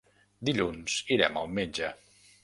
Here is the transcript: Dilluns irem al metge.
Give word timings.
Dilluns 0.47 0.95
irem 1.15 1.37
al 1.41 1.51
metge. 1.59 1.91